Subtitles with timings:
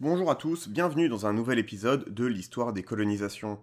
[0.00, 3.60] Bonjour à tous, bienvenue dans un nouvel épisode de l'histoire des colonisations.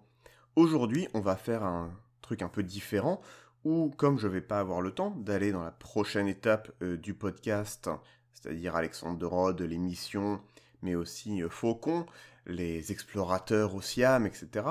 [0.55, 1.91] Aujourd'hui, on va faire un
[2.22, 3.22] truc un peu différent
[3.63, 7.16] où, comme je vais pas avoir le temps d'aller dans la prochaine étape euh, du
[7.16, 7.90] podcast,
[8.34, 10.40] c'est-à-dire Alexandre de Rhodes, les missions,
[10.84, 12.05] mais aussi euh, Faucon,
[12.46, 14.63] les explorateurs au Siam, etc.,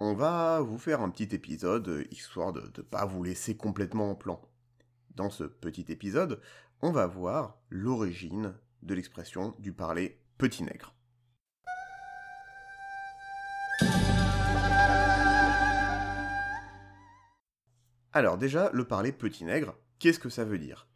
[0.00, 4.10] on va vous faire un petit épisode, euh, histoire de ne pas vous laisser complètement
[4.10, 4.38] en plan.
[5.14, 6.42] Dans ce petit épisode,
[6.82, 10.94] on va voir l'origine de l'expression du parler petit nègre.
[18.12, 20.88] Alors déjà, le parler petit nègre, qu'est-ce que ça veut dire?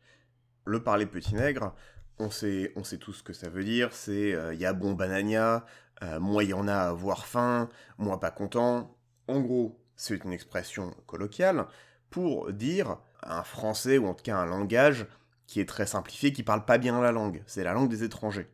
[0.65, 1.75] Le parler petit nègre,
[2.19, 5.67] on sait, on tout ce que ça veut dire, c'est euh, y a bon banania,
[6.03, 8.97] euh, moi y en a à avoir faim, moi pas content.
[9.29, 11.67] En gros, c'est une expression colloquiale
[12.09, 15.07] pour dire un français ou en tout cas un langage
[15.47, 17.43] qui est très simplifié, qui parle pas bien la langue.
[17.47, 18.49] C'est la langue des étrangers,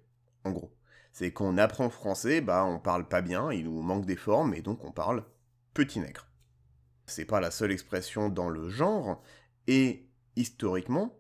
[0.45, 0.73] en gros.
[1.13, 4.63] C'est qu'on apprend français, bah on parle pas bien, il nous manque des formes, et
[4.63, 5.25] donc on parle
[5.75, 6.27] petit nègre.
[7.07, 9.23] C'est pas la seule expression dans le genre,
[9.67, 11.19] et historiquement,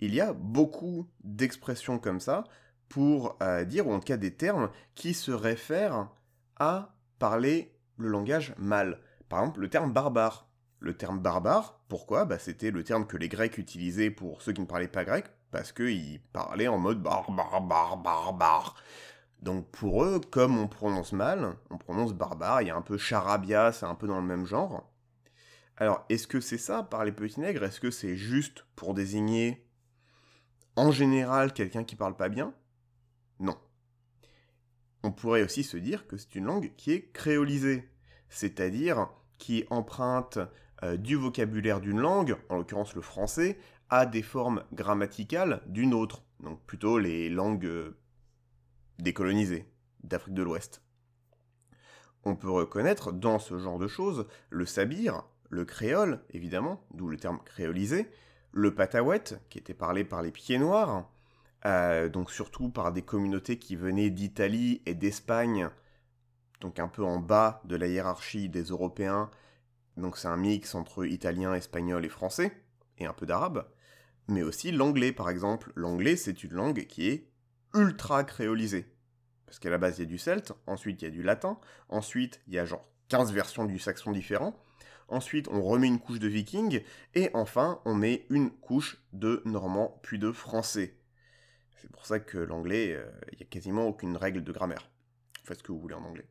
[0.00, 2.44] il y a beaucoup d'expressions comme ça
[2.88, 6.08] pour euh, dire, ou en tout cas des termes, qui se réfèrent
[6.56, 9.00] à parler le langage mal.
[9.28, 10.48] Par exemple, le terme barbare.
[10.80, 12.24] Le terme barbare, pourquoi?
[12.24, 15.26] Bah, C'était le terme que les Grecs utilisaient pour ceux qui ne parlaient pas grec,
[15.50, 18.74] parce qu'ils parlaient en mode barbare, barbare, barbare.
[19.42, 22.98] Donc pour eux, comme on prononce mal, on prononce barbare, il y a un peu
[22.98, 24.86] charabia, c'est un peu dans le même genre.
[25.76, 29.66] Alors, est-ce que c'est ça, parler petit nègre Est-ce que c'est juste pour désigner,
[30.76, 32.52] en général, quelqu'un qui parle pas bien?
[33.38, 33.56] Non.
[35.02, 37.88] On pourrait aussi se dire que c'est une langue qui est créolisée,
[38.28, 39.08] c'est-à-dire
[39.38, 40.38] qui emprunte
[40.82, 43.58] euh, du vocabulaire d'une langue, en l'occurrence le français,
[43.88, 47.94] à des formes grammaticales d'une autre, donc plutôt les langues
[49.02, 49.66] décolonisées
[50.04, 50.82] d'Afrique de l'Ouest.
[52.24, 57.16] On peut reconnaître dans ce genre de choses le sabir, le créole, évidemment, d'où le
[57.16, 58.10] terme créolisé,
[58.52, 61.10] le patawet, qui était parlé par les pieds noirs,
[61.66, 65.68] euh, donc surtout par des communautés qui venaient d'Italie et d'Espagne,
[66.60, 69.30] donc un peu en bas de la hiérarchie des Européens,
[69.96, 72.52] donc c'est un mix entre italien, espagnol et français,
[72.98, 73.66] et un peu d'arabe,
[74.28, 75.72] mais aussi l'anglais par exemple.
[75.74, 77.29] L'anglais c'est une langue qui est
[77.74, 78.86] ultra créolisée.
[79.46, 81.58] Parce qu'à la base il y a du celte, ensuite il y a du latin,
[81.88, 84.56] ensuite il y a genre 15 versions du saxon différents,
[85.08, 86.82] ensuite on remet une couche de viking,
[87.14, 90.96] et enfin on met une couche de normand puis de français.
[91.80, 94.90] C'est pour ça que l'anglais, euh, il n'y a quasiment aucune règle de grammaire.
[95.44, 96.28] Faites ce que vous voulez en anglais.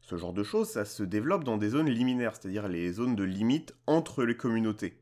[0.00, 3.22] Ce genre de choses, ça se développe dans des zones liminaires, c'est-à-dire les zones de
[3.22, 5.00] limite entre les communautés.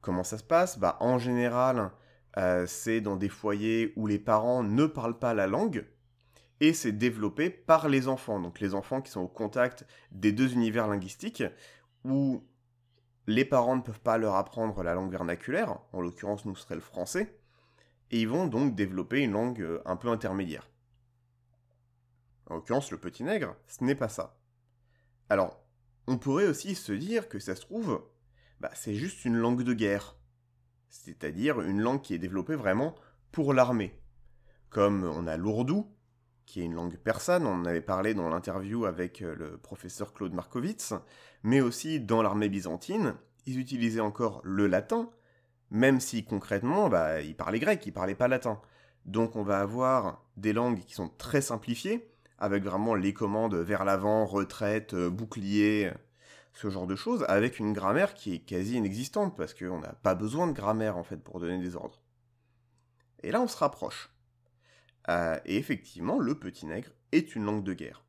[0.00, 0.78] Comment ça se passe?
[0.78, 1.90] Bah en général,
[2.38, 5.86] euh, c'est dans des foyers où les parents ne parlent pas la langue,
[6.60, 10.52] et c'est développé par les enfants, donc les enfants qui sont au contact des deux
[10.54, 11.44] univers linguistiques,
[12.04, 12.44] où
[13.26, 16.80] les parents ne peuvent pas leur apprendre la langue vernaculaire, en l'occurrence nous serait le
[16.80, 17.38] français,
[18.10, 20.70] et ils vont donc développer une langue euh, un peu intermédiaire.
[22.48, 24.38] En l'occurrence, le petit nègre, ce n'est pas ça.
[25.28, 25.60] Alors,
[26.06, 28.04] on pourrait aussi se dire que ça se trouve,
[28.60, 30.16] bah, c'est juste une langue de guerre.
[30.88, 32.94] C'est-à-dire une langue qui est développée vraiment
[33.32, 33.98] pour l'armée.
[34.70, 35.86] Comme on a l'ourdou,
[36.46, 40.12] qui est une langue persane, on en avait parlé dans l'interview avec euh, le professeur
[40.14, 40.94] Claude Markovitz,
[41.42, 43.14] mais aussi dans l'armée byzantine,
[43.46, 45.10] ils utilisaient encore le latin,
[45.70, 48.60] même si concrètement, bah, ils parlaient grec, ils parlaient pas latin.
[49.04, 52.08] Donc on va avoir des langues qui sont très simplifiées,
[52.38, 55.90] avec vraiment les commandes vers l'avant, retraite, euh, bouclier,
[56.56, 60.14] ce genre de choses, avec une grammaire qui est quasi inexistante, parce qu'on n'a pas
[60.14, 62.00] besoin de grammaire en fait pour donner des ordres.
[63.22, 64.10] Et là on se rapproche.
[65.10, 68.04] Euh, et effectivement, le petit nègre est une langue de guerre.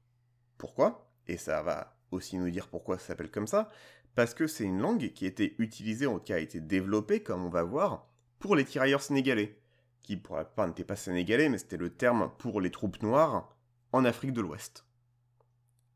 [0.57, 1.11] Pourquoi?
[1.27, 3.69] Et ça va aussi nous dire pourquoi ça s'appelle comme ça,
[4.15, 7.21] parce que c'est une langue qui a été utilisée, en tout cas a été développée,
[7.21, 8.07] comme on va voir,
[8.39, 9.59] pour les tirailleurs sénégalais,
[9.99, 13.57] qui pour la plupart n'étaient pas sénégalais, mais c'était le terme pour les troupes noires
[13.91, 14.85] en Afrique de l'Ouest.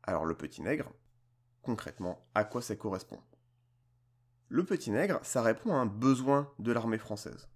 [0.02, 0.92] Alors le petit nègre,
[1.62, 3.20] concrètement, à quoi ça correspond
[4.48, 7.48] Le petit nègre, ça répond à un besoin de l'armée française.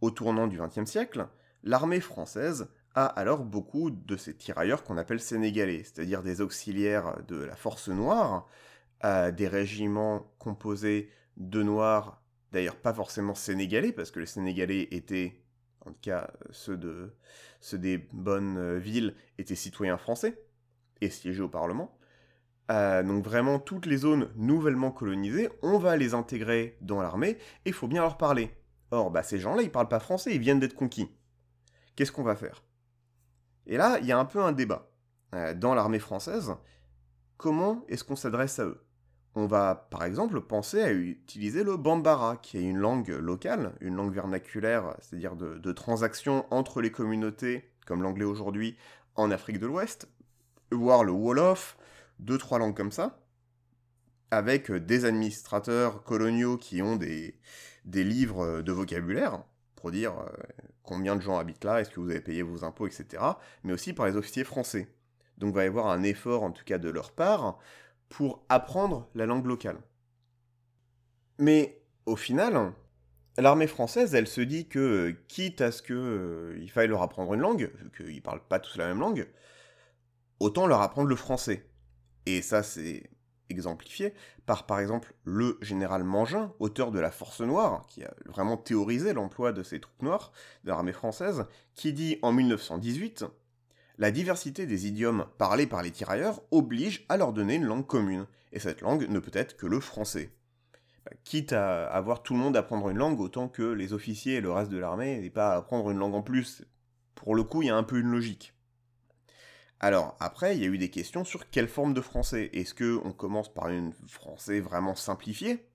[0.00, 1.28] Au tournant du XXe siècle,
[1.62, 7.36] l'armée française a alors beaucoup de ces tirailleurs qu'on appelle sénégalais, c'est-à-dire des auxiliaires de
[7.36, 8.46] la force noire,
[9.02, 15.42] des régiments composés de noirs, d'ailleurs pas forcément sénégalais, parce que les sénégalais étaient
[15.86, 17.14] en tout cas ceux, de,
[17.60, 20.40] ceux des bonnes villes, étaient citoyens français
[21.00, 21.96] et siégeaient au Parlement.
[22.70, 27.30] Euh, donc vraiment, toutes les zones nouvellement colonisées, on va les intégrer dans l'armée
[27.64, 28.50] et il faut bien leur parler.
[28.90, 31.08] Or, bah, ces gens-là, ils parlent pas français, ils viennent d'être conquis.
[31.96, 32.62] Qu'est-ce qu'on va faire?
[33.66, 34.90] Et là, il y a un peu un débat.
[35.34, 36.54] Euh, dans l'armée française,
[37.36, 38.84] comment est-ce qu'on s'adresse à eux?
[39.34, 43.96] On va par exemple penser à utiliser le bambara, qui est une langue locale, une
[43.96, 48.76] langue vernaculaire, c'est-à-dire de, de transaction entre les communautés, comme l'anglais aujourd'hui,
[49.14, 50.06] en Afrique de l'Ouest,
[50.70, 51.78] voire le Wolof,
[52.22, 53.20] deux, trois langues comme ça,
[54.30, 57.38] avec des administrateurs coloniaux qui ont des,
[57.84, 59.44] des livres de vocabulaire,
[59.82, 60.28] pour dire euh,
[60.84, 63.22] combien de gens habitent là, est-ce que vous avez payé vos impôts, etc.,
[63.64, 64.88] mais aussi par les officiers français.
[65.38, 67.58] Donc il va y avoir un effort, en tout cas de leur part,
[68.08, 69.78] pour apprendre la langue locale.
[71.38, 72.72] Mais au final,
[73.38, 77.40] l'armée française, elle se dit que, quitte à ce qu'il euh, faille leur apprendre une
[77.40, 79.26] langue, vu qu'ils ne parlent pas tous la même langue,
[80.38, 81.68] autant leur apprendre le français.
[82.26, 83.10] Et ça, c'est
[83.48, 84.14] exemplifié
[84.46, 89.12] par, par exemple, le général Mangin, auteur de La Force Noire, qui a vraiment théorisé
[89.12, 90.32] l'emploi de ces troupes noires
[90.64, 93.24] de l'armée française, qui dit en 1918
[93.98, 98.26] La diversité des idiomes parlés par les tirailleurs oblige à leur donner une langue commune,
[98.52, 100.32] et cette langue ne peut être que le français.
[101.04, 104.40] Bah, quitte à avoir tout le monde apprendre une langue, autant que les officiers et
[104.40, 106.64] le reste de l'armée n'aient pas à apprendre une langue en plus.
[107.14, 108.54] Pour le coup, il y a un peu une logique.
[109.84, 112.50] Alors, après, il y a eu des questions sur quelle forme de français.
[112.52, 115.66] Est-ce qu'on commence par une français vraiment simplifié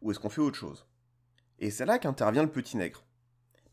[0.00, 0.86] ou est-ce qu'on fait autre chose?
[1.58, 3.04] Et c'est là qu'intervient le petit nègre.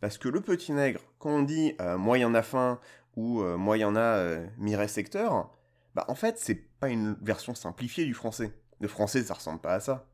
[0.01, 2.81] Parce que le petit nègre, quand on dit euh, moi y en a faim
[3.16, 5.56] ou euh, moi y en a euh, secteur,
[5.95, 8.54] bah en fait, c'est pas une version simplifiée du français.
[8.81, 10.10] Le français, ça ressemble pas à ça.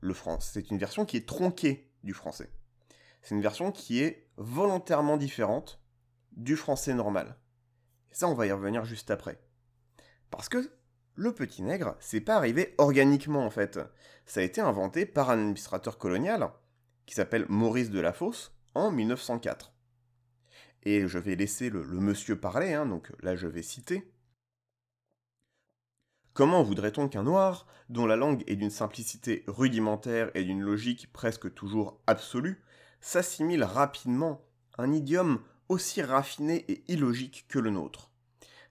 [0.00, 2.50] Le français, c'est une version qui est tronquée du français.
[3.22, 5.80] C'est une version qui est volontairement différente
[6.32, 7.36] du français normal
[8.14, 9.40] ça, on va y revenir juste après.
[10.30, 10.70] Parce que
[11.16, 13.80] le petit nègre, c'est pas arrivé organiquement en fait.
[14.24, 16.48] Ça a été inventé par un administrateur colonial
[17.06, 19.72] qui s'appelle Maurice de la Fosse en 1904.
[20.84, 24.12] Et je vais laisser le, monsieur parler, hein, donc là je vais citer.
[26.34, 31.52] Comment voudrait-on qu'un noir, dont la langue est d'une simplicité rudimentaire et d'une logique presque
[31.52, 32.62] toujours absolue,
[33.00, 34.44] s'assimile rapidement
[34.78, 35.40] un idiome
[35.74, 38.10] aussi raffiné et illogique que le nôtre.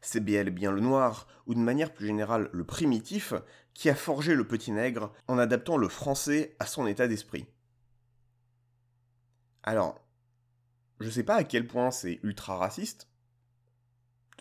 [0.01, 3.33] C'est bien, bien le noir, ou de manière plus générale le primitif,
[3.73, 7.45] qui a forgé le petit nègre en adaptant le français à son état d'esprit.
[9.63, 9.99] Alors,
[10.99, 13.07] je sais pas à quel point c'est ultra raciste.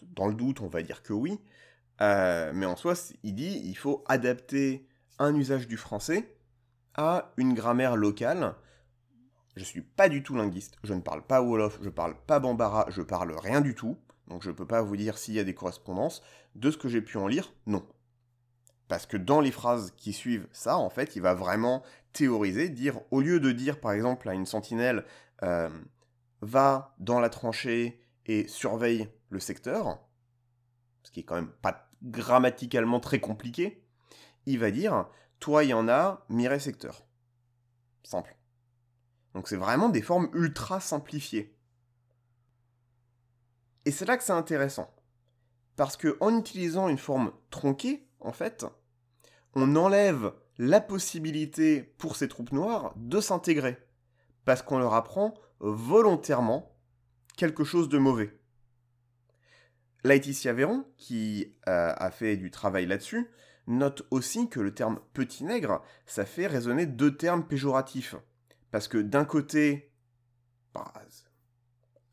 [0.03, 1.39] Dans le doute, on va dire que oui.
[2.01, 4.89] Euh, mais en soi, il dit il faut adapter
[5.19, 6.37] un usage du français
[6.95, 8.55] à une grammaire locale
[9.57, 12.87] je suis pas du tout linguiste, je ne parle pas Wolof, je parle pas Bambara,
[12.89, 15.55] je parle rien du tout, donc je peux pas vous dire s'il y a des
[15.55, 16.23] correspondances.
[16.55, 17.87] De ce que j'ai pu en lire, non.
[18.89, 21.83] Parce que dans les phrases qui suivent ça, en fait, il va vraiment
[22.13, 25.05] théoriser, dire, au lieu de dire par exemple à une sentinelle,
[25.43, 25.71] euh,
[26.41, 29.99] va dans la tranchée et surveille le secteur,
[31.03, 33.85] ce qui est quand même pas grammaticalement très compliqué,
[34.47, 35.09] il va dire,
[35.41, 37.07] toi il y en a, Mireille secteur.
[38.03, 38.37] Simple.
[39.35, 41.57] Donc c'est vraiment des formes ultra simplifiées.
[43.85, 44.95] Et c'est là que c'est intéressant.
[45.77, 48.67] Parce que en utilisant une forme tronquée, en fait,
[49.55, 53.79] on enlève la possibilité pour ces troupes noires de s'intégrer.
[54.45, 56.77] Parce qu'on leur apprend volontairement
[57.37, 58.39] quelque chose de mauvais.
[60.05, 63.31] Laetitia Véron, qui euh, a fait du travail là-dessus,
[63.69, 68.17] note aussi que le terme petit nègre, ça fait résonner deux termes péjoratifs.
[68.73, 69.93] Parce que d'un côté,
[70.75, 70.93] bah,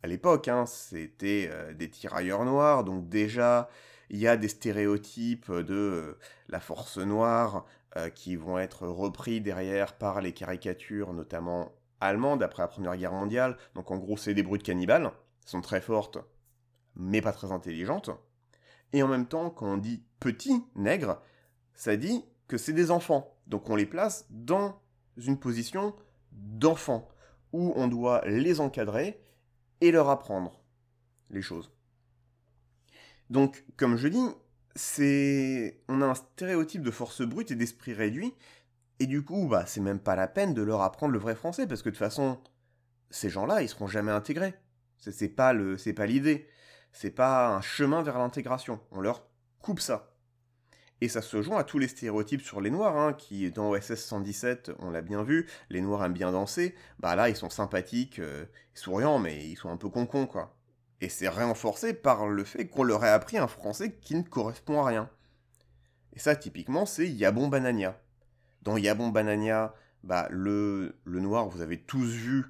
[0.03, 3.69] à l'époque, hein, c'était euh, des tirailleurs noirs, donc déjà,
[4.09, 9.39] il y a des stéréotypes de euh, la force noire euh, qui vont être repris
[9.39, 13.57] derrière par les caricatures, notamment allemandes après la Première Guerre mondiale.
[13.73, 15.11] Donc en gros, c'est des brutes cannibales,
[15.45, 16.17] sont très fortes,
[16.95, 18.09] mais pas très intelligentes.
[18.91, 21.21] Et en même temps, quand on dit petit nègre,
[21.73, 23.33] ça dit que c'est des enfants.
[23.47, 24.81] Donc on les place dans
[25.15, 25.95] une position
[26.41, 27.07] d'enfants,
[27.53, 29.21] où on doit les encadrer
[29.81, 30.61] et leur apprendre
[31.29, 31.71] les choses.
[33.29, 34.25] Donc, comme je dis,
[34.75, 38.33] c'est on a un stéréotype de force brute et d'esprit réduit,
[38.99, 41.67] et du coup, bah, c'est même pas la peine de leur apprendre le vrai français,
[41.67, 42.39] parce que de toute façon,
[43.09, 44.53] ces gens-là, ils seront jamais intégrés.
[44.97, 46.47] C'est pas le, c'est pas l'idée.
[46.91, 48.81] C'est pas un chemin vers l'intégration.
[48.91, 49.25] On leur
[49.61, 50.08] coupe ça.
[51.01, 53.95] Et ça se joint à tous les stéréotypes sur les noirs, hein, qui dans OSS
[53.95, 58.19] 117, on l'a bien vu, les noirs aiment bien danser, bah là ils sont sympathiques,
[58.19, 60.55] euh, souriants, mais ils sont un peu concons quoi.
[61.01, 64.81] Et c'est renforcé par le fait qu'on leur ait appris un français qui ne correspond
[64.81, 65.09] à rien.
[66.13, 67.97] Et ça typiquement c'est Yabon Banania.
[68.63, 72.45] Dans Yabon Banania, bah le, le noir, vous avez tous vu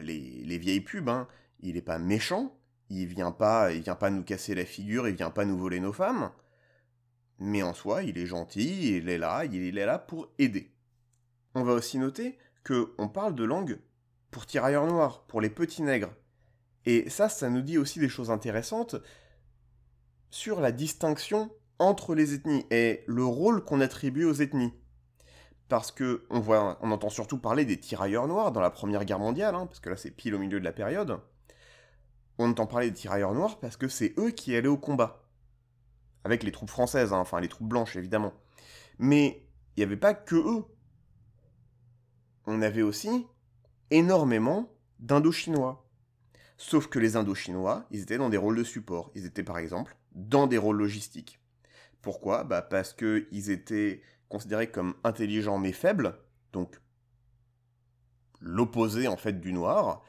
[0.00, 1.28] les, les, vieilles pubs, hein,
[1.60, 2.56] il est pas méchant,
[2.90, 5.80] il vient pas, il vient pas nous casser la figure, il vient pas nous voler
[5.80, 6.30] nos femmes.
[7.38, 10.72] Mais en soi, il est gentil, il est là, il est là pour aider.
[11.54, 13.78] On va aussi noter que on parle de langue
[14.30, 16.12] pour tirailleurs noirs, pour les petits nègres.
[16.84, 18.96] Et ça, ça nous dit aussi des choses intéressantes
[20.30, 24.72] sur la distinction entre les ethnies et le rôle qu'on attribue aux ethnies.
[25.68, 29.18] Parce que on, voit, on entend surtout parler des tirailleurs noirs dans la Première Guerre
[29.18, 31.20] mondiale, hein, parce que là c'est pile au milieu de la période.
[32.38, 35.27] On entend parler des tirailleurs noirs parce que c'est eux qui allaient au combat.
[36.24, 38.32] Avec les troupes françaises, hein, enfin les troupes blanches évidemment.
[38.98, 39.42] Mais
[39.76, 40.64] il n'y avait pas que eux.
[42.46, 43.26] On avait aussi
[43.90, 45.84] énormément d'Indochinois.
[46.56, 49.12] Sauf que les Indochinois, ils étaient dans des rôles de support.
[49.14, 51.38] Ils étaient par exemple dans des rôles logistiques.
[52.02, 52.44] Pourquoi?
[52.44, 56.18] Bah Parce qu'ils étaient considérés comme intelligents mais faibles,
[56.52, 56.80] donc
[58.40, 60.02] l'opposé en fait du noir,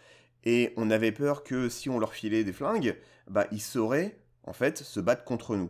[0.43, 2.97] et on avait peur que si on leur filait des flingues,
[3.27, 5.69] bah ils sauraient en fait se battre contre nous.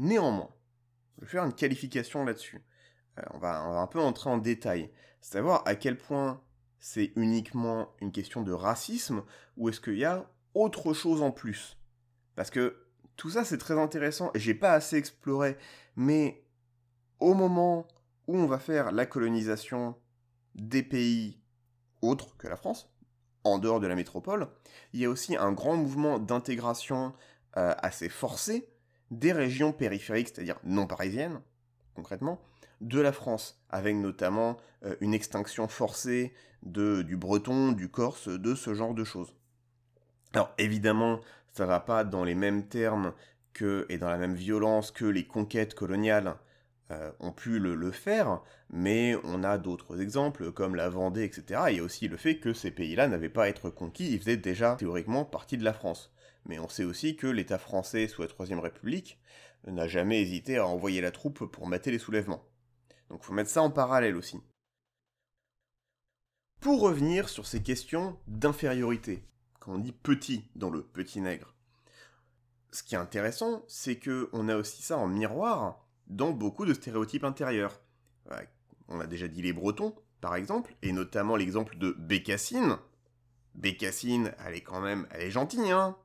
[0.00, 0.48] Néanmoins,
[1.18, 2.64] je vais faire une qualification là-dessus.
[3.18, 4.90] Euh, on, va, on va un peu entrer en détail,
[5.20, 6.40] savoir à quel point
[6.78, 9.22] c'est uniquement une question de racisme
[9.58, 11.78] ou est-ce qu'il y a autre chose en plus
[12.34, 15.58] Parce que tout ça c'est très intéressant et j'ai pas assez exploré,
[15.96, 16.46] mais
[17.18, 17.86] au moment
[18.26, 19.96] où on va faire la colonisation
[20.54, 21.42] des pays
[22.00, 22.90] autres que la France,
[23.44, 24.48] en dehors de la métropole,
[24.94, 27.12] il y a aussi un grand mouvement d'intégration
[27.58, 28.66] euh, assez forcé
[29.10, 31.40] des régions périphériques, c'est-à-dire non parisiennes,
[31.94, 32.40] concrètement,
[32.80, 38.74] de la France, avec notamment euh, une extinction forcée du breton, du corse, de ce
[38.74, 39.34] genre de choses.
[40.34, 41.20] Alors évidemment,
[41.52, 43.14] ça va pas dans les mêmes termes
[43.52, 46.36] que et dans la même violence que les conquêtes coloniales
[46.90, 48.40] euh, ont pu le, faire,
[48.70, 51.62] mais on a d'autres exemples comme la Vendée, etc.
[51.70, 54.18] Il y a aussi le fait que ces pays-là n'avaient pas à être conquis, ils
[54.18, 56.12] faisaient déjà théoriquement partie de la France.
[56.46, 59.20] Mais on sait aussi que l'État français sous la Troisième République
[59.66, 62.44] n'a jamais hésité à envoyer la troupe pour mater les soulèvements.
[63.08, 64.40] Donc faut mettre ça en parallèle aussi.
[66.60, 69.24] Pour revenir sur ces questions d'infériorité,
[69.58, 71.54] quand on dit petit dans le petit nègre.
[72.72, 76.74] Ce qui est intéressant, c'est que on a aussi ça en miroir dans beaucoup de
[76.74, 77.80] stéréotypes intérieurs.
[78.88, 82.76] On a déjà dit les Bretons, par exemple, et notamment l'exemple de Bécassine.
[83.54, 85.96] Bécassine, elle est quand même, elle est gentille, hein,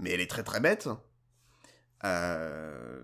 [0.00, 0.88] mais elle est très très bête.
[2.04, 3.00] Euh,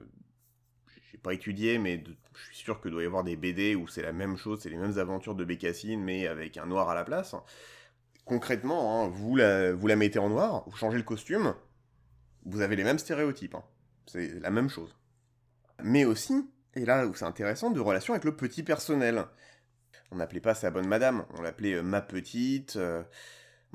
[1.10, 2.02] j'ai pas étudié, mais
[2.34, 4.70] je suis sûr que doit y avoir des BD où c'est la même chose, c'est
[4.70, 7.34] les mêmes aventures de Bécassine, mais avec un noir à la place
[8.26, 11.54] concrètement, hein, vous, la, mettez en noir, vous changez le costume,
[12.44, 13.54] vous avez les mêmes stéréotypes.
[13.54, 13.64] Hein.
[14.06, 14.94] C'est la même chose.
[15.82, 19.24] Mais aussi, et là où c'est intéressant, de relation avec le petit personnel.
[20.12, 23.02] On n'appelait pas sa bonne madame, on l'appelait euh, ma petite, euh,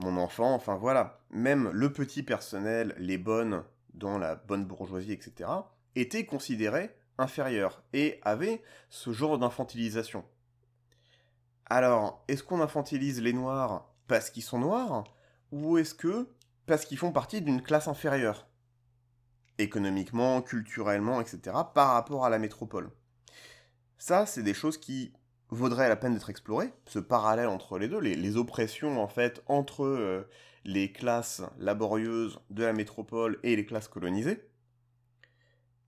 [0.01, 1.19] mon enfant, enfin voilà.
[1.29, 5.49] Même le petit personnel, les bonnes dans la bonne bourgeoisie, etc.,
[5.95, 10.25] étaient considérés inférieurs et avaient ce genre d'infantilisation.
[11.65, 15.03] Alors, est-ce qu'on infantilise les noirs parce qu'ils sont noirs
[15.51, 16.27] ou est-ce que
[16.65, 18.47] parce qu'ils font partie d'une classe inférieure?
[19.57, 21.39] Économiquement, culturellement, etc.,
[21.73, 22.89] par rapport à la métropole.
[23.97, 25.13] Ça, c'est des choses qui
[25.51, 29.83] vaudraient la peine d'être explorées, ce parallèle entre les deux, les, oppressions en fait entre
[29.83, 30.27] euh,
[30.63, 34.47] les classes laborieuses de la métropole et les classes colonisées.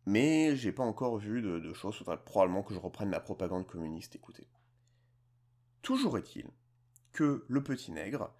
[0.05, 3.65] Mais j'ai pas encore vu de, de choses, faudrait probablement que je reprenne ma propagande
[3.65, 4.47] communiste, écoutez.
[5.81, 6.45] Toujours est-il
[7.13, 8.33] que le petit nègre,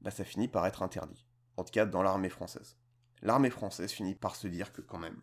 [0.00, 1.24] bah, ça finit par être interdit.
[1.56, 2.76] En tout cas, dans l'armée française.
[3.22, 5.20] L'armée française finit par se dire que quand même,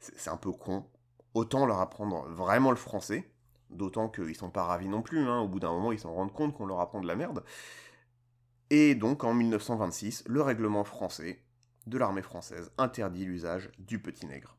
[0.00, 0.86] c'est un peu con,
[1.34, 3.30] autant leur apprendre vraiment le français,
[3.70, 5.40] d'autant qu'ils sont pas ravis non plus, hein.
[5.40, 7.44] au bout d'un moment ils s'en rendent compte qu'on leur apprend de la merde.
[8.70, 11.42] Et donc en 1926, le règlement français
[11.86, 14.58] de l'armée française interdit l'usage du petit nègre.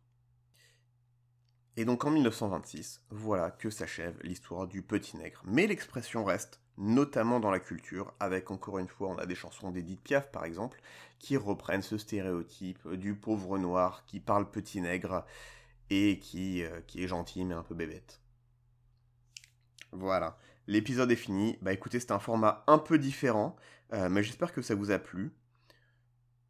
[1.78, 5.42] Et donc en 1926, voilà que s'achève l'histoire du petit nègre.
[5.46, 9.72] Mais l'expression reste, notamment dans la culture, avec encore une fois, on a des chansons
[9.72, 10.82] d'Edith Piaf par exemple,
[11.20, 15.25] qui reprennent ce stéréotype du pauvre noir qui parle petit nègre
[15.89, 18.19] et qui, euh, qui est gentil mais un peu bébête.
[19.91, 21.58] Voilà, l'épisode est fini.
[21.62, 23.55] Bah écoutez, c'est un format un peu différent,
[23.93, 25.34] euh, mais j'espère que ça vous a plu.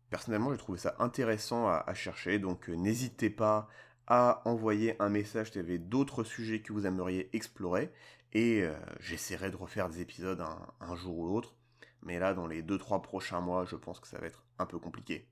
[0.09, 3.67] Personnellement, j'ai trouvé ça intéressant à, chercher, donc euh, n'hésitez pas
[4.07, 7.91] à envoyer un message s'il y avait d'autres sujets que vous aimeriez explorer.
[8.33, 10.43] Et euh, j'essaierai de refaire des épisodes
[10.81, 11.55] un, jour ou l'autre.
[12.01, 14.79] Mais là, dans les 2-3 prochains mois, je pense que ça va être un peu
[14.79, 15.27] compliqué.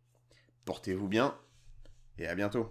[0.65, 1.35] Portez-vous bien
[2.17, 2.69] et à bientôt.